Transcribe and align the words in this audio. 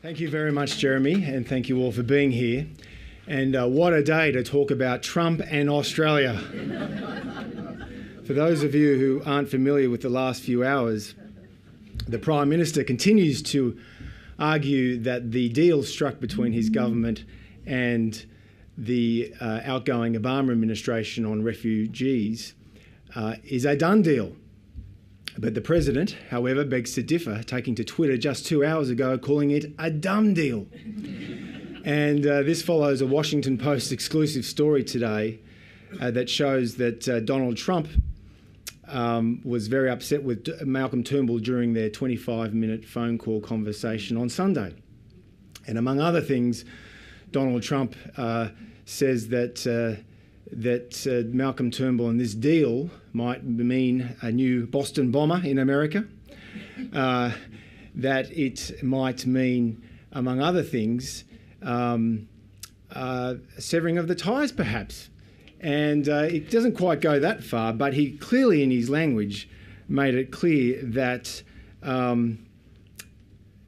Thank 0.00 0.20
you 0.20 0.30
very 0.30 0.52
much, 0.52 0.78
Jeremy, 0.78 1.24
and 1.24 1.44
thank 1.44 1.68
you 1.68 1.78
all 1.82 1.90
for 1.90 2.04
being 2.04 2.30
here. 2.30 2.68
And 3.26 3.56
uh, 3.56 3.66
what 3.66 3.92
a 3.92 4.00
day 4.00 4.30
to 4.30 4.44
talk 4.44 4.70
about 4.70 5.02
Trump 5.02 5.42
and 5.50 5.68
Australia. 5.68 6.38
for 8.24 8.32
those 8.32 8.62
of 8.62 8.76
you 8.76 8.96
who 8.96 9.20
aren't 9.28 9.48
familiar 9.48 9.90
with 9.90 10.02
the 10.02 10.08
last 10.08 10.42
few 10.42 10.64
hours, 10.64 11.16
the 12.06 12.20
Prime 12.20 12.48
Minister 12.48 12.84
continues 12.84 13.42
to 13.42 13.76
argue 14.38 15.00
that 15.00 15.32
the 15.32 15.48
deal 15.48 15.82
struck 15.82 16.20
between 16.20 16.52
his 16.52 16.70
government 16.70 17.24
and 17.66 18.24
the 18.76 19.34
uh, 19.40 19.62
outgoing 19.64 20.14
Obama 20.14 20.52
administration 20.52 21.26
on 21.26 21.42
refugees 21.42 22.54
uh, 23.16 23.34
is 23.42 23.64
a 23.64 23.74
done 23.74 24.02
deal. 24.02 24.36
But 25.38 25.54
the 25.54 25.60
president, 25.60 26.16
however, 26.30 26.64
begs 26.64 26.94
to 26.94 27.02
differ, 27.02 27.44
taking 27.44 27.76
to 27.76 27.84
Twitter 27.84 28.16
just 28.16 28.44
two 28.44 28.64
hours 28.64 28.90
ago, 28.90 29.16
calling 29.16 29.52
it 29.52 29.72
a 29.78 29.88
dumb 29.88 30.34
deal. 30.34 30.66
and 31.84 32.26
uh, 32.26 32.42
this 32.42 32.60
follows 32.60 33.00
a 33.00 33.06
Washington 33.06 33.56
Post 33.56 33.92
exclusive 33.92 34.44
story 34.44 34.82
today 34.82 35.38
uh, 36.00 36.10
that 36.10 36.28
shows 36.28 36.74
that 36.76 37.08
uh, 37.08 37.20
Donald 37.20 37.56
Trump 37.56 37.88
um, 38.88 39.40
was 39.44 39.68
very 39.68 39.88
upset 39.88 40.24
with 40.24 40.48
Malcolm 40.66 41.04
Turnbull 41.04 41.38
during 41.38 41.72
their 41.72 41.88
25 41.88 42.52
minute 42.52 42.84
phone 42.84 43.16
call 43.16 43.40
conversation 43.40 44.16
on 44.16 44.28
Sunday. 44.28 44.74
And 45.68 45.78
among 45.78 46.00
other 46.00 46.20
things, 46.20 46.64
Donald 47.30 47.62
Trump 47.62 47.94
uh, 48.16 48.48
says 48.86 49.28
that. 49.28 50.04
That 50.50 51.06
uh, 51.06 51.28
Malcolm 51.34 51.70
Turnbull 51.70 52.08
and 52.08 52.18
this 52.18 52.34
deal 52.34 52.90
might 53.12 53.44
mean 53.44 54.16
a 54.22 54.32
new 54.32 54.66
Boston 54.66 55.10
bomber 55.10 55.42
in 55.44 55.58
America, 55.58 56.04
uh, 56.94 57.32
that 57.94 58.30
it 58.30 58.82
might 58.82 59.26
mean, 59.26 59.82
among 60.12 60.40
other 60.40 60.62
things, 60.62 61.24
um, 61.62 62.28
uh, 62.90 63.34
severing 63.58 63.98
of 63.98 64.08
the 64.08 64.14
ties, 64.14 64.52
perhaps. 64.52 65.10
And 65.60 66.08
uh, 66.08 66.28
it 66.30 66.50
doesn't 66.50 66.76
quite 66.76 67.00
go 67.00 67.18
that 67.18 67.42
far, 67.42 67.72
but 67.72 67.92
he 67.92 68.12
clearly, 68.12 68.62
in 68.62 68.70
his 68.70 68.88
language, 68.88 69.48
made 69.88 70.14
it 70.14 70.30
clear 70.30 70.80
that 70.82 71.42
um, 71.82 72.46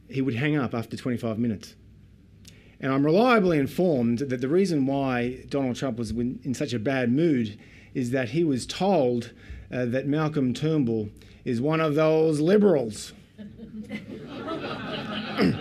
he 0.09 0.21
would 0.21 0.35
hang 0.35 0.57
up 0.57 0.75
after 0.75 0.97
25 0.97 1.39
minutes. 1.39 1.75
And 2.81 2.93
I'm 2.93 3.05
reliably 3.05 3.59
informed 3.59 4.21
that 4.21 4.41
the 4.41 4.49
reason 4.49 4.87
why 4.87 5.45
Donald 5.49 5.77
Trump 5.77 5.99
was 5.99 6.13
in 6.13 6.55
such 6.55 6.73
a 6.73 6.79
bad 6.79 7.13
mood 7.13 7.59
is 7.93 8.11
that 8.13 8.31
he 8.31 8.43
was 8.43 8.65
told 8.65 9.33
uh, 9.73 9.85
that 9.87 10.07
Malcolm 10.07 10.55
Turnbull 10.55 11.09
is 11.45 11.61
one 11.61 11.81
of 11.81 11.95
those 11.95 12.41
liberals. 12.41 13.13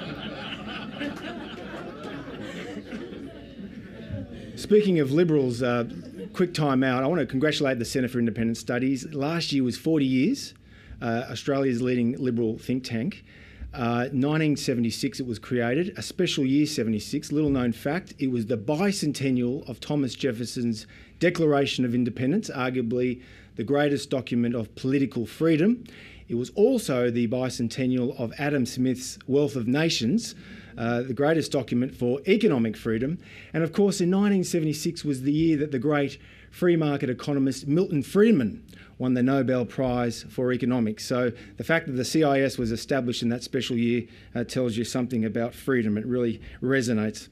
Speaking 4.56 5.00
of 5.00 5.12
liberals, 5.12 5.64
uh, 5.64 5.86
quick 6.34 6.54
time 6.54 6.84
out. 6.84 7.04
I 7.04 7.08
want 7.08 7.20
to 7.20 7.26
congratulate 7.26 7.80
the 7.80 7.86
Centre 7.86 8.10
for 8.10 8.20
Independent 8.20 8.58
Studies. 8.58 9.12
Last 9.14 9.52
year 9.52 9.64
was 9.64 9.78
40 9.78 10.06
years, 10.06 10.54
uh, 11.02 11.26
Australia's 11.30 11.82
leading 11.82 12.18
liberal 12.18 12.58
think 12.58 12.84
tank. 12.84 13.24
1976 13.72 15.20
uh, 15.20 15.24
it 15.24 15.28
was 15.28 15.40
created, 15.40 15.94
a 15.98 16.02
special 16.02 16.46
year 16.46 16.66
76. 16.66 17.32
Little 17.32 17.50
known 17.50 17.72
fact, 17.72 18.14
it 18.18 18.32
was 18.32 18.48
the 18.48 18.58
bicentennial 18.58 19.68
of 19.70 19.80
Thomas 19.80 20.16
Jefferson's 20.16 20.88
Declaration 21.20 21.86
of 21.86 21.94
Independence, 21.94 22.50
arguably 22.50 23.22
the 23.56 23.64
greatest 23.64 24.10
document 24.10 24.56
of 24.56 24.74
political 24.76 25.26
freedom. 25.26 25.84
It 26.28 26.36
was 26.36 26.52
also 26.52 27.10
the 27.10 27.28
bicentennial 27.28 28.18
of 28.20 28.34
Adam 28.38 28.66
Smith's 28.66 29.18
Wealth 29.28 29.56
of 29.56 29.68
Nations, 29.68 30.36
uh, 30.78 31.02
the 31.02 31.14
greatest 31.14 31.52
document 31.52 31.94
for 31.94 32.22
economic 32.28 32.78
freedom. 32.78 33.18
And 33.54 33.64
of 33.64 33.74
course, 33.74 34.00
in 34.00 34.10
1976 34.10 35.04
was 35.04 35.24
the 35.24 35.32
year 35.32 35.58
that 35.58 35.72
the 35.72 35.80
great 35.80 36.20
free 36.52 36.76
market 36.76 37.10
economist 37.10 37.68
Milton 37.68 38.04
Friedman 38.04 38.66
won 38.98 39.14
the 39.14 39.24
Nobel 39.24 39.66
Prize 39.66 40.26
for 40.30 40.52
Economics. 40.52 41.06
So 41.06 41.32
the 41.58 41.64
fact 41.64 41.88
that 41.88 41.94
the 41.94 42.06
CIS 42.06 42.58
was 42.58 42.72
established 42.72 43.24
in 43.24 43.30
that 43.30 43.44
special 43.44 43.78
year 43.78 44.04
uh, 44.36 44.44
tells 44.44 44.78
you 44.78 44.84
something 44.84 45.24
about 45.26 45.54
freedom. 45.54 45.98
It 45.98 46.06
really 46.06 46.42
resonates. 46.62 47.30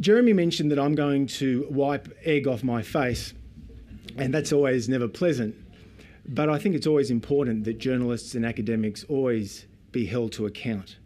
Jeremy 0.00 0.32
mentioned 0.32 0.70
that 0.70 0.78
I'm 0.78 0.94
going 0.94 1.26
to 1.26 1.66
wipe 1.70 2.16
egg 2.24 2.46
off 2.46 2.64
my 2.64 2.80
face, 2.80 3.34
and 4.16 4.32
that's 4.32 4.50
always 4.50 4.88
never 4.88 5.08
pleasant. 5.08 5.54
But 6.26 6.48
I 6.48 6.58
think 6.58 6.74
it's 6.74 6.86
always 6.86 7.10
important 7.10 7.64
that 7.64 7.78
journalists 7.78 8.34
and 8.34 8.46
academics 8.46 9.04
always 9.10 9.66
be 9.92 10.06
held 10.06 10.32
to 10.32 10.46
account. 10.46 10.96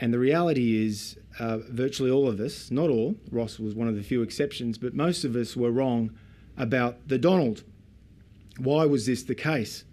And 0.00 0.12
the 0.12 0.18
reality 0.18 0.84
is, 0.84 1.16
uh, 1.38 1.58
virtually 1.58 2.10
all 2.10 2.28
of 2.28 2.40
us, 2.40 2.70
not 2.70 2.90
all, 2.90 3.16
Ross 3.30 3.58
was 3.58 3.74
one 3.74 3.88
of 3.88 3.94
the 3.94 4.02
few 4.02 4.22
exceptions, 4.22 4.78
but 4.78 4.94
most 4.94 5.24
of 5.24 5.36
us 5.36 5.56
were 5.56 5.70
wrong 5.70 6.10
about 6.56 7.08
the 7.08 7.18
Donald. 7.18 7.62
Why 8.58 8.84
was 8.86 9.06
this 9.06 9.22
the 9.22 9.34
case? 9.34 9.84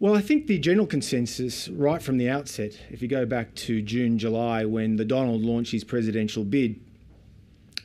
Well, 0.00 0.16
I 0.16 0.20
think 0.20 0.46
the 0.46 0.58
general 0.58 0.86
consensus 0.86 1.68
right 1.68 2.02
from 2.02 2.18
the 2.18 2.28
outset, 2.28 2.78
if 2.90 3.00
you 3.00 3.08
go 3.08 3.24
back 3.24 3.54
to 3.54 3.80
June, 3.80 4.18
July, 4.18 4.64
when 4.64 4.96
the 4.96 5.04
Donald 5.04 5.42
launched 5.42 5.72
his 5.72 5.84
presidential 5.84 6.44
bid, 6.44 6.80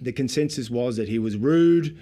the 0.01 0.11
consensus 0.11 0.69
was 0.69 0.97
that 0.97 1.07
he 1.07 1.19
was 1.19 1.35
rude, 1.35 1.97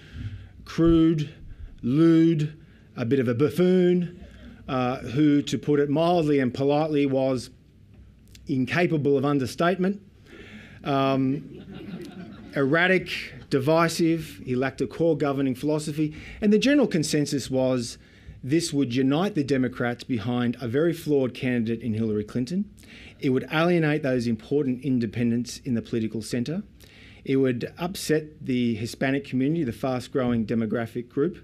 crude, 0.66 1.34
lewd, 1.81 2.57
a 2.95 3.05
bit 3.05 3.19
of 3.19 3.28
a 3.28 3.34
buffoon, 3.34 4.25
uh, 4.67 4.97
who, 4.97 5.41
to 5.41 5.57
put 5.57 5.79
it 5.79 5.89
mildly 5.89 6.39
and 6.39 6.53
politely, 6.53 7.05
was 7.05 7.49
incapable 8.47 9.18
of 9.18 9.25
understatement, 9.25 10.02
um, 10.84 11.63
erratic, 12.56 13.34
divisive, 13.50 14.41
he 14.44 14.56
lacked 14.56 14.81
a 14.81 14.88
core 14.88 15.18
governing 15.18 15.56
philosophy, 15.56 16.16
and 16.41 16.52
the 16.52 16.58
general 16.58 16.88
consensus 16.88 17.50
was 17.50 17.97
this 18.44 18.72
would 18.72 18.94
unite 18.94 19.35
the 19.35 19.44
Democrats 19.44 20.03
behind 20.03 20.56
a 20.62 20.68
very 20.68 20.94
flawed 20.94 21.34
candidate 21.34 21.81
in 21.81 21.94
Hillary 21.94 22.24
Clinton. 22.24 22.69
It 23.19 23.31
would 23.31 23.47
alienate 23.52 24.03
those 24.03 24.28
important 24.28 24.84
independents 24.84 25.59
in 25.66 25.74
the 25.74 25.81
political 25.81 26.22
centre. 26.22 26.64
It 27.25 27.38
would 27.38 27.74
upset 27.78 28.46
the 28.46 28.75
Hispanic 28.75 29.25
community, 29.25 29.64
the 29.64 29.74
fast 29.74 30.12
growing 30.12 30.46
demographic 30.46 31.09
group. 31.09 31.40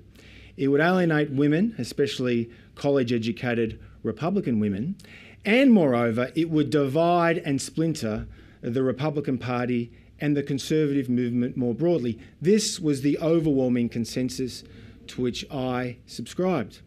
It 0.55 0.67
would 0.69 0.79
alienate 0.79 1.31
women, 1.31 1.75
especially 1.77 2.49
college 2.75 3.11
educated 3.11 3.79
Republican 4.03 4.59
women. 4.59 4.95
And 5.45 5.71
moreover, 5.71 6.31
it 6.35 6.49
would 6.49 6.69
divide 6.69 7.37
and 7.39 7.61
splinter 7.61 8.27
the 8.61 8.83
Republican 8.83 9.37
Party 9.37 9.91
and 10.19 10.37
the 10.37 10.43
conservative 10.43 11.09
movement 11.09 11.57
more 11.57 11.73
broadly. 11.73 12.17
This 12.41 12.79
was 12.79 13.01
the 13.01 13.17
overwhelming 13.19 13.89
consensus 13.89 14.63
to 15.07 15.21
which 15.21 15.45
I 15.51 15.97
subscribed. 16.05 16.79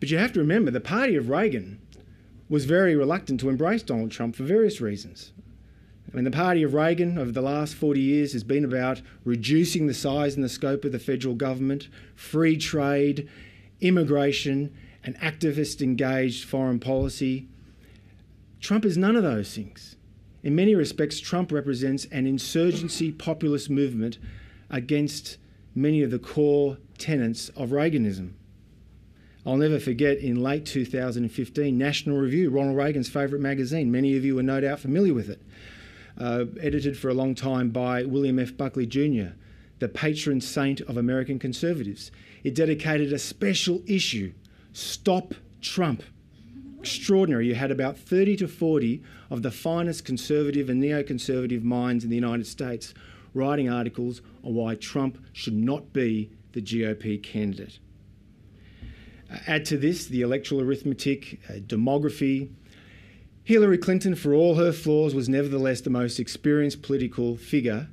But 0.00 0.10
you 0.10 0.18
have 0.18 0.32
to 0.32 0.40
remember 0.40 0.70
the 0.70 0.80
party 0.80 1.14
of 1.16 1.28
Reagan 1.28 1.80
was 2.48 2.64
very 2.64 2.96
reluctant 2.96 3.40
to 3.40 3.48
embrace 3.48 3.82
Donald 3.82 4.10
Trump 4.10 4.36
for 4.36 4.42
various 4.42 4.80
reasons. 4.80 5.32
I 6.12 6.16
mean, 6.16 6.24
the 6.24 6.30
party 6.30 6.62
of 6.62 6.74
Reagan 6.74 7.16
over 7.16 7.30
the 7.30 7.40
last 7.40 7.74
40 7.74 8.00
years 8.00 8.32
has 8.32 8.44
been 8.44 8.64
about 8.64 9.00
reducing 9.24 9.86
the 9.86 9.94
size 9.94 10.34
and 10.34 10.44
the 10.44 10.48
scope 10.48 10.84
of 10.84 10.92
the 10.92 10.98
federal 10.98 11.34
government, 11.34 11.88
free 12.14 12.56
trade, 12.56 13.28
immigration, 13.80 14.74
an 15.04 15.14
activist 15.14 15.82
engaged 15.82 16.44
foreign 16.44 16.78
policy. 16.78 17.48
Trump 18.60 18.84
is 18.84 18.96
none 18.96 19.16
of 19.16 19.22
those 19.22 19.54
things. 19.54 19.96
In 20.42 20.54
many 20.54 20.74
respects, 20.74 21.20
Trump 21.20 21.52
represents 21.52 22.04
an 22.06 22.26
insurgency 22.26 23.12
populist 23.12 23.70
movement 23.70 24.18
against 24.70 25.38
many 25.74 26.02
of 26.02 26.10
the 26.10 26.18
core 26.18 26.78
tenets 26.98 27.48
of 27.50 27.70
Reaganism. 27.70 28.32
I'll 29.44 29.56
never 29.56 29.80
forget 29.80 30.18
in 30.18 30.40
late 30.40 30.64
2015, 30.66 31.76
National 31.76 32.16
Review, 32.16 32.50
Ronald 32.50 32.76
Reagan's 32.76 33.08
favourite 33.08 33.42
magazine, 33.42 33.90
many 33.90 34.16
of 34.16 34.24
you 34.24 34.38
are 34.38 34.42
no 34.42 34.60
doubt 34.60 34.78
familiar 34.78 35.14
with 35.14 35.28
it, 35.28 35.42
uh, 36.18 36.44
edited 36.60 36.96
for 36.96 37.08
a 37.08 37.14
long 37.14 37.34
time 37.34 37.70
by 37.70 38.04
William 38.04 38.38
F. 38.38 38.56
Buckley 38.56 38.86
Jr., 38.86 39.34
the 39.80 39.88
patron 39.88 40.40
saint 40.40 40.80
of 40.82 40.96
American 40.96 41.40
conservatives. 41.40 42.12
It 42.44 42.54
dedicated 42.54 43.12
a 43.12 43.18
special 43.18 43.82
issue, 43.86 44.32
Stop 44.72 45.34
Trump 45.60 46.02
extraordinary. 46.82 47.46
You 47.46 47.54
had 47.54 47.70
about 47.70 47.96
30 47.96 48.36
to 48.38 48.48
40 48.48 49.02
of 49.30 49.42
the 49.42 49.52
finest 49.52 50.04
conservative 50.04 50.68
and 50.68 50.82
neoconservative 50.82 51.62
minds 51.62 52.02
in 52.02 52.10
the 52.10 52.16
United 52.16 52.46
States 52.46 52.92
writing 53.34 53.70
articles 53.70 54.20
on 54.42 54.54
why 54.54 54.74
Trump 54.74 55.18
should 55.32 55.54
not 55.54 55.92
be 55.92 56.30
the 56.52 56.60
GOP 56.60 57.22
candidate. 57.22 57.78
Uh, 59.32 59.38
add 59.46 59.64
to 59.66 59.78
this 59.78 60.06
the 60.06 60.22
electoral 60.22 60.60
arithmetic, 60.60 61.40
uh, 61.48 61.54
demography. 61.54 62.50
Hillary 63.44 63.78
Clinton, 63.78 64.14
for 64.14 64.34
all 64.34 64.56
her 64.56 64.72
flaws, 64.72 65.14
was 65.14 65.28
nevertheless 65.28 65.80
the 65.80 65.90
most 65.90 66.20
experienced 66.20 66.82
political 66.82 67.36
figure, 67.36 67.88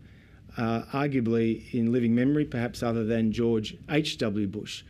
uh, 0.57 0.81
arguably 0.93 1.73
in 1.73 1.91
living 1.91 2.13
memory, 2.13 2.45
perhaps 2.45 2.83
other 2.83 3.05
than 3.05 3.31
George 3.31 3.77
H.W. 3.89 4.47
Bush. 4.47 4.83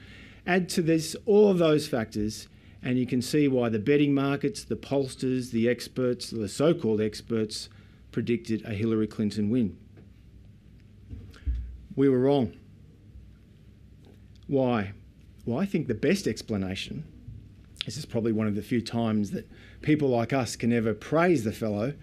Add 0.50 0.68
to 0.70 0.82
this 0.82 1.16
all 1.28 1.52
of 1.52 1.60
those 1.60 1.88
factors, 1.88 2.48
And 2.82 2.98
you 2.98 3.06
can 3.06 3.22
see 3.22 3.48
why 3.48 3.70
the 3.70 3.78
betting 3.78 4.16
markets, 4.16 4.64
the 4.64 4.76
pollsters, 4.76 5.52
the 5.52 5.70
experts, 5.70 6.32
the 6.32 6.48
so 6.48 6.74
called 6.74 7.02
experts, 7.02 7.70
predicted 8.12 8.66
a 8.66 8.74
Hillary 8.74 9.06
Clinton 9.06 9.52
win. 9.52 9.78
We 11.96 12.10
were 12.10 12.18
wrong. 12.18 12.58
Why? 14.48 14.94
Well, 15.46 15.60
I 15.60 15.68
think 15.68 15.88
the 15.88 15.94
best 15.94 16.26
explanation 16.26 17.04
this 17.86 17.98
is 17.98 18.08
probably 18.08 18.32
one 18.32 18.48
of 18.48 18.56
the 18.56 18.64
few 18.64 18.82
times 18.82 19.32
that 19.32 19.48
people 19.84 20.10
like 20.10 20.34
us 20.34 20.56
can 20.56 20.74
ever 20.74 20.96
praise 20.96 21.44
the 21.44 21.52
fellow, 21.52 21.94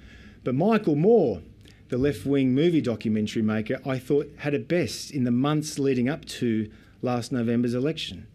but 0.44 0.54
Michael 0.54 0.94
Moore, 0.94 1.42
the 1.88 1.98
left 1.98 2.24
wing 2.24 2.54
movie 2.54 2.80
documentary 2.80 3.42
maker, 3.42 3.80
I 3.84 3.98
thought 3.98 4.32
had 4.38 4.54
it 4.54 4.68
best 4.68 5.10
in 5.10 5.24
the 5.24 5.32
months 5.32 5.80
leading 5.80 6.08
up 6.08 6.24
to 6.26 6.70
last 7.02 7.32
November's 7.32 7.74
election. 7.74 8.28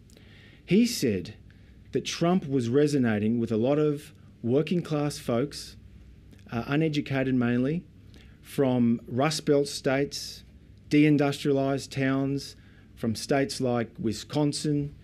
He 0.72 0.86
said 0.86 1.34
that 1.90 2.06
Trump 2.06 2.48
was 2.48 2.70
resonating 2.70 3.38
with 3.38 3.52
a 3.52 3.58
lot 3.58 3.78
of 3.78 4.14
working 4.42 4.80
class 4.80 5.18
folks, 5.18 5.76
uh, 6.50 6.64
uneducated 6.66 7.34
mainly, 7.34 7.84
from 8.40 8.98
Rust 9.06 9.44
Belt 9.44 9.68
states, 9.68 10.44
deindustrialized 10.88 11.90
towns, 11.90 12.56
from 12.94 13.14
states 13.14 13.60
like 13.60 13.90
Wisconsin, 13.98 14.94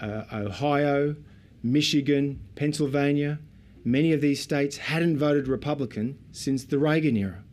uh, 0.00 0.24
Ohio, 0.32 1.16
Michigan, 1.62 2.40
Pennsylvania. 2.54 3.38
Many 3.84 4.14
of 4.14 4.22
these 4.22 4.40
states 4.40 4.78
hadn't 4.78 5.18
voted 5.18 5.46
Republican 5.46 6.18
since 6.30 6.64
the 6.64 6.78
Reagan 6.78 7.18
era. 7.18 7.44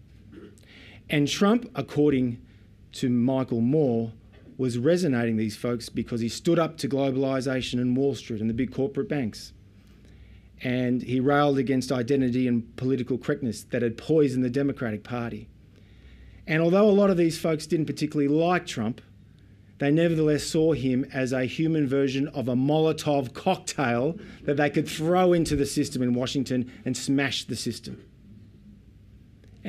And 1.10 1.28
Trump, 1.28 1.70
according 1.76 2.40
to 2.94 3.10
Michael 3.10 3.60
Moore, 3.60 4.14
was 4.60 4.78
resonating 4.78 5.38
these 5.38 5.56
folks 5.56 5.88
because 5.88 6.20
he 6.20 6.28
stood 6.28 6.60
up 6.60 6.76
to 6.76 6.90
globalization 6.90 7.80
and 7.80 7.96
Wall 7.96 8.14
Street 8.14 8.42
and 8.42 8.50
the 8.50 8.54
big 8.54 8.74
corporate 8.74 9.08
banks. 9.08 9.54
And 10.62 11.02
he 11.02 11.22
railed 11.22 11.58
against 11.58 11.94
identity 11.94 12.46
and 12.46 12.76
political 12.76 13.18
correctness 13.18 13.64
that 13.64 13.82
had 13.82 13.98
poisoned 13.98 14.44
the 14.44 14.50
Democratic 14.50 15.02
Party. 15.02 15.48
And 16.46 16.62
although 16.62 16.90
a 16.90 16.92
lot 16.92 17.10
of 17.10 17.16
these 17.16 17.40
folks 17.40 17.68
didn't 17.68 17.86
particularly 17.86 18.28
like 18.28 18.66
Trump, 18.66 19.00
they 19.78 19.92
nevertheless 19.92 20.44
saw 20.44 20.74
him 20.74 21.06
as 21.14 21.32
a 21.32 21.46
human 21.46 21.88
version 21.88 22.28
of 22.28 22.50
a 22.50 22.56
Molotov 22.56 23.34
cocktail 23.34 24.20
that 24.44 24.58
they 24.58 24.70
could 24.70 24.90
throw 24.90 25.32
into 25.32 25.56
the 25.56 25.66
system 25.66 26.02
in 26.02 26.14
Washington 26.14 26.70
and 26.84 26.98
smash 26.98 27.46
the 27.46 27.56
system. 27.56 28.04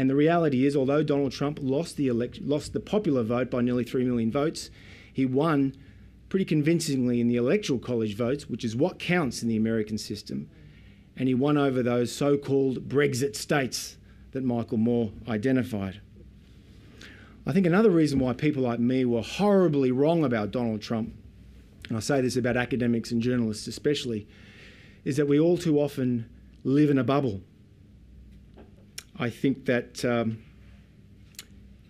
And 0.00 0.08
the 0.08 0.14
reality 0.14 0.64
is, 0.64 0.76
although 0.76 1.02
Donald 1.02 1.30
Trump 1.30 1.58
lost 1.60 1.98
the, 1.98 2.08
elect- 2.08 2.40
lost 2.40 2.72
the 2.72 2.80
popular 2.80 3.22
vote 3.22 3.50
by 3.50 3.60
nearly 3.60 3.84
3 3.84 4.02
million 4.04 4.32
votes, 4.32 4.70
he 5.12 5.26
won 5.26 5.76
pretty 6.30 6.46
convincingly 6.46 7.20
in 7.20 7.28
the 7.28 7.36
electoral 7.36 7.78
college 7.78 8.16
votes, 8.16 8.48
which 8.48 8.64
is 8.64 8.74
what 8.74 8.98
counts 8.98 9.42
in 9.42 9.48
the 9.50 9.58
American 9.58 9.98
system. 9.98 10.48
And 11.18 11.28
he 11.28 11.34
won 11.34 11.58
over 11.58 11.82
those 11.82 12.10
so 12.10 12.38
called 12.38 12.88
Brexit 12.88 13.36
states 13.36 13.98
that 14.30 14.42
Michael 14.42 14.78
Moore 14.78 15.12
identified. 15.28 16.00
I 17.46 17.52
think 17.52 17.66
another 17.66 17.90
reason 17.90 18.20
why 18.20 18.32
people 18.32 18.62
like 18.62 18.80
me 18.80 19.04
were 19.04 19.20
horribly 19.20 19.92
wrong 19.92 20.24
about 20.24 20.50
Donald 20.50 20.80
Trump, 20.80 21.12
and 21.88 21.96
I 21.98 22.00
say 22.00 22.22
this 22.22 22.36
about 22.36 22.56
academics 22.56 23.10
and 23.10 23.20
journalists 23.20 23.66
especially, 23.66 24.26
is 25.04 25.18
that 25.18 25.28
we 25.28 25.38
all 25.38 25.58
too 25.58 25.78
often 25.78 26.26
live 26.64 26.88
in 26.88 26.96
a 26.96 27.04
bubble 27.04 27.42
I 29.20 29.28
think 29.28 29.66
that 29.66 30.02
um, 30.02 30.42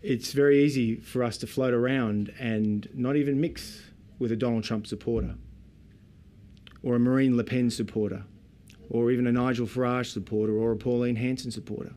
it's 0.02 0.32
very 0.32 0.64
easy 0.64 0.96
for 0.96 1.22
us 1.22 1.38
to 1.38 1.46
float 1.46 1.72
around 1.72 2.34
and 2.40 2.88
not 2.92 3.14
even 3.14 3.40
mix 3.40 3.82
with 4.18 4.32
a 4.32 4.36
Donald 4.36 4.64
Trump 4.64 4.88
supporter 4.88 5.36
or 6.82 6.96
a 6.96 6.98
Marine 6.98 7.36
Le 7.36 7.44
Pen 7.44 7.70
supporter 7.70 8.24
or 8.88 9.12
even 9.12 9.28
a 9.28 9.32
Nigel 9.32 9.68
Farage 9.68 10.06
supporter 10.06 10.56
or 10.56 10.72
a 10.72 10.76
Pauline 10.76 11.14
Hanson 11.14 11.52
supporter. 11.52 11.92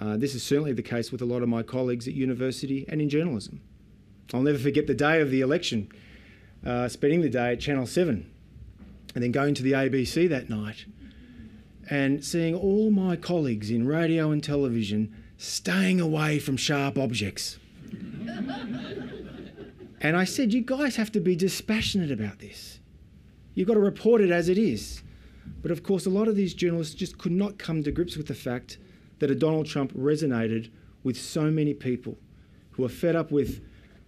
Uh, 0.00 0.16
this 0.16 0.34
is 0.34 0.42
certainly 0.42 0.72
the 0.72 0.82
case 0.82 1.12
with 1.12 1.20
a 1.20 1.26
lot 1.26 1.42
of 1.42 1.48
my 1.50 1.62
colleagues 1.62 2.08
at 2.08 2.14
university 2.14 2.86
and 2.88 3.02
in 3.02 3.10
journalism. 3.10 3.60
I'll 4.32 4.40
never 4.40 4.58
forget 4.58 4.86
the 4.86 4.94
day 4.94 5.20
of 5.20 5.30
the 5.30 5.42
election, 5.42 5.90
uh, 6.64 6.88
spending 6.88 7.20
the 7.20 7.28
day 7.28 7.52
at 7.52 7.60
Channel 7.60 7.86
7 7.86 8.30
and 9.14 9.22
then 9.22 9.30
going 9.30 9.52
to 9.56 9.62
the 9.62 9.72
ABC 9.72 10.26
that 10.30 10.48
night 10.48 10.86
and 11.90 12.24
seeing 12.24 12.54
all 12.54 12.90
my 12.90 13.16
colleagues 13.16 13.70
in 13.70 13.86
radio 13.86 14.30
and 14.30 14.42
television 14.42 15.14
staying 15.36 16.00
away 16.00 16.38
from 16.38 16.56
sharp 16.56 16.98
objects. 16.98 17.58
and 20.00 20.16
I 20.16 20.24
said, 20.24 20.52
You 20.52 20.62
guys 20.62 20.96
have 20.96 21.12
to 21.12 21.20
be 21.20 21.36
dispassionate 21.36 22.10
about 22.10 22.38
this. 22.38 22.80
You've 23.54 23.68
got 23.68 23.74
to 23.74 23.80
report 23.80 24.20
it 24.20 24.30
as 24.30 24.48
it 24.48 24.58
is. 24.58 25.02
But 25.62 25.70
of 25.70 25.82
course, 25.82 26.06
a 26.06 26.10
lot 26.10 26.28
of 26.28 26.36
these 26.36 26.54
journalists 26.54 26.94
just 26.94 27.18
could 27.18 27.32
not 27.32 27.58
come 27.58 27.82
to 27.82 27.92
grips 27.92 28.16
with 28.16 28.26
the 28.26 28.34
fact 28.34 28.78
that 29.18 29.30
a 29.30 29.34
Donald 29.34 29.66
Trump 29.66 29.92
resonated 29.92 30.70
with 31.02 31.16
so 31.16 31.50
many 31.50 31.74
people 31.74 32.18
who 32.72 32.84
are 32.84 32.88
fed 32.88 33.14
up 33.14 33.30
with 33.30 33.62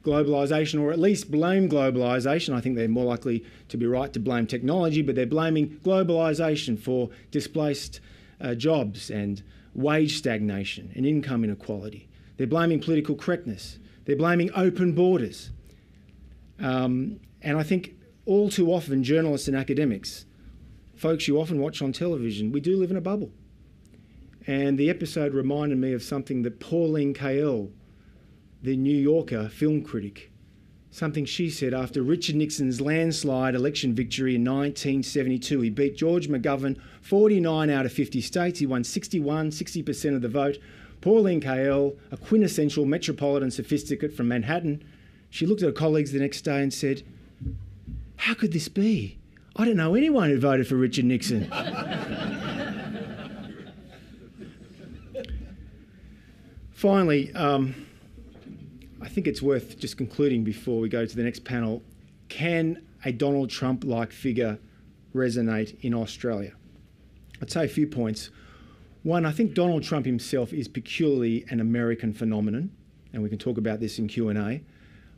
globalisation, 0.06 0.81
or 0.81 0.93
at 0.93 0.99
least 0.99 1.31
blame 1.31 1.69
globalisation. 1.69 2.55
I 2.55 2.61
think 2.61 2.76
they're 2.76 2.88
more 2.88 3.05
likely 3.05 3.44
to 3.69 3.76
be 3.76 3.87
right 3.87 4.12
to 4.12 4.20
blame 4.20 4.47
technology, 4.47 5.03
but 5.03 5.17
they're 5.17 5.26
blaming 5.26 5.81
globalisation 5.85 6.79
for 6.79 7.11
displaced 7.31 8.00
uh, 8.41 8.55
jobs 8.55 9.11
and 9.11 9.43
wage 9.75 10.17
stagnation 10.17 10.93
and 10.94 11.05
income 11.05 11.44
inequality. 11.44 12.08
They're 12.37 12.47
blaming 12.47 12.81
political 12.81 13.17
correctness. 13.17 13.79
They're 14.05 14.17
blaming 14.17 14.50
open 14.55 14.93
borders. 14.93 15.50
Um, 16.58 17.20
and 17.43 17.58
I 17.58 17.62
think 17.62 17.94
all 18.25 18.49
too 18.49 18.73
often, 18.73 19.03
journalists 19.05 19.49
and 19.49 19.56
academics, 19.56 20.25
folks 20.94 21.29
you 21.29 21.41
often 21.41 21.61
watch 21.61 21.82
on 21.82 21.93
television, 21.93 22.53
we 22.53 22.61
do 22.61 22.76
live 22.76 22.91
in 22.91 22.97
a 22.97 23.00
bubble. 23.00 23.32
And 24.47 24.79
the 24.79 24.88
episode 24.91 25.35
reminded 25.35 25.79
me 25.79 25.93
of 25.93 26.03
something 26.03 26.43
that 26.43 26.61
Pauline 26.61 27.14
Kael 27.14 27.73
the 28.62 28.76
New 28.76 28.97
Yorker 28.97 29.49
film 29.49 29.82
critic, 29.82 30.31
something 30.91 31.25
she 31.25 31.50
said 31.50 31.75
after 31.75 32.03
Richard 32.03 32.37
Nixon's 32.37 32.81
landslide 32.81 33.55
election 33.55 33.94
victory 33.94 34.35
in 34.37 34.43
1972. 34.43 35.61
He 35.61 35.70
beat 35.70 35.97
George 35.97 36.29
McGovern 36.29 36.79
49 37.03 37.70
out 37.70 37.87
of 37.87 37.93
50 37.93 38.20
states. 38.20 38.58
He 38.58 38.67
won 38.67 38.85
61, 38.85 39.50
60% 39.50 40.17
of 40.17 40.23
the 40.23 40.29
vote. 40.29 40.58
Pauline 41.00 41.41
Kael, 41.41 41.97
a 42.11 42.17
quintessential 42.17 42.85
metropolitan 42.85 43.50
sophisticate 43.50 44.12
from 44.14 44.29
Manhattan, 44.29 44.82
she 45.31 45.46
looked 45.46 45.63
at 45.63 45.67
her 45.67 45.72
colleagues 45.72 46.13
the 46.13 46.19
next 46.19 46.43
day 46.43 46.63
and 46.63 46.72
said, 46.72 47.03
How 48.17 48.34
could 48.34 48.53
this 48.53 48.69
be? 48.69 49.19
I 49.55 49.65
don't 49.65 49.77
know 49.77 49.94
anyone 49.94 50.31
who 50.31 50.39
voted 50.39 50.67
for 50.69 50.77
Richard 50.77 51.05
Nixon. 51.06 51.51
Finally, 56.72 57.32
um, 57.34 57.85
think 59.17 59.27
it's 59.27 59.41
worth 59.41 59.79
just 59.79 59.96
concluding 59.96 60.44
before 60.44 60.79
we 60.79 60.91
go 60.91 61.06
to 61.06 61.17
the 61.17 61.23
next 61.23 61.43
panel. 61.43 61.82
Can 62.29 62.82
a 63.03 63.11
Donald 63.11 63.49
Trump 63.49 63.82
like 63.82 64.13
figure 64.13 64.58
resonate 65.15 65.75
in 65.81 65.94
Australia? 65.94 66.53
I'd 67.41 67.51
say 67.51 67.65
a 67.65 67.69
few 67.69 67.87
points. 67.87 68.29
One, 69.05 69.25
I 69.25 69.32
think 69.32 69.55
Donald 69.55 69.82
Trump 69.85 70.05
himself 70.05 70.53
is 70.53 70.69
peculiarly 70.69 71.46
an 71.49 71.61
American 71.61 72.13
phenomenon, 72.13 72.70
and 73.15 73.23
we 73.23 73.31
can 73.31 73.39
talk 73.39 73.56
about 73.56 73.81
this 73.81 73.99
in 73.99 74.06
Q&A. 74.06 74.61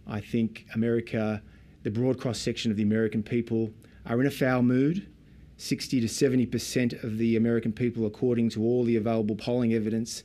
I 0.07 0.21
think 0.21 0.67
America, 0.77 1.43
the 1.83 1.91
broad 1.91 2.21
cross 2.21 2.39
section 2.39 2.71
of 2.71 2.77
the 2.77 2.85
American 2.85 3.25
people 3.25 3.73
are 4.07 4.21
in 4.21 4.29
a 4.29 4.31
foul 4.31 4.63
mood. 4.63 5.09
60 5.57 6.03
to 6.03 6.07
70% 6.07 7.03
of 7.03 7.19
the 7.19 7.35
American 7.35 7.73
people, 7.73 8.07
according 8.07 8.51
to 8.51 8.63
all 8.63 8.85
the 8.85 8.95
available 8.95 9.35
polling 9.35 9.75
evidence, 9.75 10.23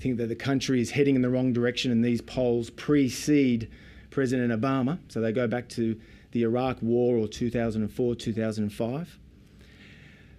think 0.00 0.16
that 0.18 0.28
the 0.28 0.36
country 0.36 0.80
is 0.80 0.90
heading 0.90 1.16
in 1.16 1.22
the 1.22 1.30
wrong 1.30 1.52
direction, 1.52 1.90
and 1.90 2.04
these 2.04 2.20
polls 2.20 2.70
precede 2.70 3.68
President 4.10 4.52
Obama. 4.52 4.98
So 5.08 5.20
they 5.20 5.32
go 5.32 5.46
back 5.46 5.68
to 5.70 5.98
the 6.32 6.42
Iraq 6.42 6.78
War 6.82 7.16
or 7.16 7.28
2004, 7.28 8.14
2005. 8.14 9.18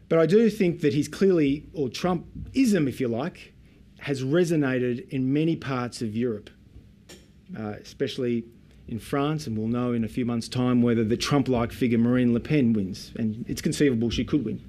But 0.07 0.19
I 0.19 0.25
do 0.25 0.49
think 0.49 0.81
that 0.81 0.93
he's 0.93 1.07
clearly, 1.07 1.67
or 1.73 1.87
Trumpism, 1.87 2.87
if 2.87 2.99
you 2.99 3.07
like, 3.07 3.53
has 3.99 4.23
resonated 4.23 5.07
in 5.09 5.31
many 5.31 5.55
parts 5.55 6.01
of 6.01 6.15
Europe, 6.15 6.49
uh, 7.57 7.73
especially 7.81 8.45
in 8.87 8.97
France, 8.97 9.45
and 9.45 9.57
we'll 9.57 9.67
know 9.67 9.93
in 9.93 10.03
a 10.03 10.07
few 10.07 10.25
months' 10.25 10.47
time 10.47 10.81
whether 10.81 11.03
the 11.03 11.17
Trump 11.17 11.47
like 11.47 11.71
figure 11.71 11.97
Marine 11.97 12.33
Le 12.33 12.39
Pen 12.39 12.73
wins, 12.73 13.11
and 13.17 13.45
it's 13.47 13.61
conceivable 13.61 14.09
she 14.09 14.25
could 14.25 14.43
win. 14.43 14.61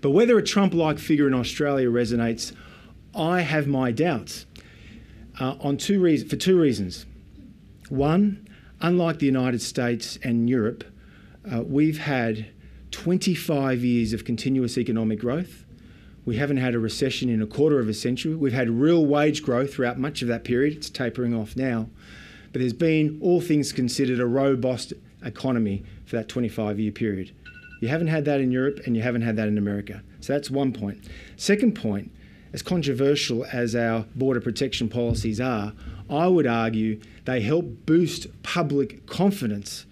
But 0.00 0.10
whether 0.10 0.36
a 0.38 0.42
Trump 0.42 0.74
like 0.74 0.98
figure 0.98 1.28
in 1.28 1.34
Australia 1.34 1.88
resonates, 1.88 2.52
I 3.16 3.40
have 3.40 3.66
my 3.66 3.90
doubts 3.92 4.46
uh, 5.40 5.56
on 5.60 5.76
two 5.78 6.00
reasons, 6.00 6.30
for 6.30 6.36
two 6.36 6.60
reasons. 6.60 7.06
One, 7.88 8.46
unlike 8.80 9.18
the 9.18 9.26
United 9.26 9.62
States 9.62 10.18
and 10.22 10.48
Europe, 10.50 10.84
uh, 11.50 11.62
we've 11.62 11.98
had 11.98 12.46
25 12.90 13.82
years 13.82 14.12
of 14.12 14.24
continuous 14.24 14.76
economic 14.76 15.20
growth. 15.20 15.64
We 16.24 16.36
haven't 16.36 16.56
had 16.56 16.74
a 16.74 16.78
recession 16.78 17.28
in 17.28 17.40
a 17.40 17.46
quarter 17.46 17.78
of 17.78 17.88
a 17.88 17.94
century. 17.94 18.34
We've 18.34 18.52
had 18.52 18.68
real 18.68 19.06
wage 19.06 19.42
growth 19.42 19.74
throughout 19.74 19.98
much 19.98 20.22
of 20.22 20.28
that 20.28 20.44
period. 20.44 20.76
It's 20.76 20.90
tapering 20.90 21.34
off 21.34 21.56
now. 21.56 21.88
But 22.52 22.60
there's 22.60 22.72
been, 22.72 23.18
all 23.22 23.40
things 23.40 23.72
considered, 23.72 24.18
a 24.18 24.26
robust 24.26 24.92
economy 25.24 25.84
for 26.04 26.16
that 26.16 26.28
25 26.28 26.80
year 26.80 26.92
period. 26.92 27.34
You 27.80 27.88
haven't 27.88 28.08
had 28.08 28.24
that 28.24 28.40
in 28.40 28.50
Europe 28.50 28.80
and 28.86 28.96
you 28.96 29.02
haven't 29.02 29.22
had 29.22 29.36
that 29.36 29.48
in 29.48 29.58
America. 29.58 30.02
So 30.20 30.32
that's 30.32 30.50
one 30.50 30.72
point. 30.72 31.04
Second 31.36 31.74
point, 31.74 32.10
as 32.52 32.62
controversial 32.62 33.44
as 33.52 33.74
our 33.74 34.06
border 34.14 34.40
protection 34.40 34.88
policies 34.88 35.40
are, 35.40 35.72
I 36.08 36.28
would 36.28 36.46
argue 36.46 37.00
they 37.24 37.40
help 37.40 37.86
boost 37.86 38.26
public 38.42 39.06
confidence 39.06 39.86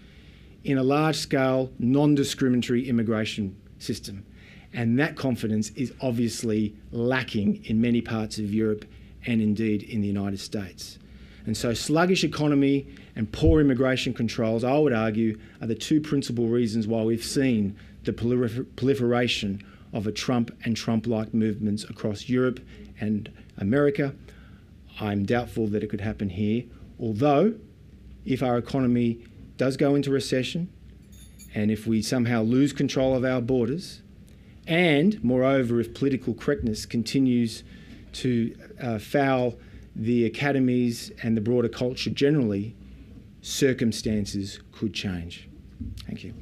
in 0.63 0.77
a 0.77 0.83
large 0.83 1.17
scale, 1.17 1.71
non 1.77 2.15
discriminatory 2.15 2.87
immigration 2.87 3.55
system. 3.79 4.25
And 4.73 4.99
that 4.99 5.15
confidence 5.15 5.69
is 5.71 5.93
obviously 6.01 6.75
lacking 6.91 7.63
in 7.65 7.79
many 7.79 8.01
parts 8.01 8.39
of 8.39 8.53
Europe 8.53 8.85
and 9.25 9.41
indeed 9.41 9.83
in 9.83 10.01
the 10.01 10.07
United 10.07 10.39
States. 10.39 10.99
And 11.45 11.55
so, 11.55 11.73
sluggish 11.73 12.23
economy 12.23 12.87
and 13.15 13.31
poor 13.31 13.61
immigration 13.61 14.13
controls, 14.13 14.63
I 14.63 14.77
would 14.77 14.93
argue, 14.93 15.39
are 15.61 15.67
the 15.67 15.75
two 15.75 16.01
principal 16.01 16.47
reasons 16.47 16.87
why 16.87 17.03
we've 17.03 17.23
seen 17.23 17.75
the 18.03 18.13
proliferation 18.13 19.63
of 19.95 20.05
a 20.05 20.11
Trump 20.11 20.51
and 20.65 20.75
Trump 20.75 21.07
like 21.07 21.33
movements 21.33 21.85
across 21.85 22.27
Europe 22.27 22.59
and 22.99 23.31
America. 23.57 24.13
I'm 24.99 25.25
doubtful 25.25 25.67
that 25.67 25.83
it 25.83 25.87
could 25.87 26.01
happen 26.01 26.29
here, 26.29 26.65
although, 26.99 27.55
if 28.25 28.43
our 28.43 28.57
economy 28.57 29.25
does 29.57 29.77
go 29.77 29.95
into 29.95 30.11
recession 30.11 30.69
and 31.55 31.71
if 31.71 31.87
we 31.87 32.01
somehow 32.01 32.43
lose 32.43 32.73
control 32.73 33.15
of 33.15 33.23
our 33.23 33.39
borders, 33.39 34.01
and 34.67 35.23
moreover, 35.23 35.79
if 35.79 35.93
political 35.93 36.33
correctness 36.33 36.85
continues 36.85 37.63
to 38.13 38.55
uh, 38.81 38.99
foul 38.99 39.55
the 39.95 40.25
academies 40.25 41.11
and 41.23 41.37
the 41.37 41.41
broader 41.41 41.69
culture 41.69 42.09
generally, 42.09 42.75
circumstances 43.41 44.59
could 44.73 44.93
change. 44.93 45.47
Thank 46.05 46.25
you. 46.25 46.33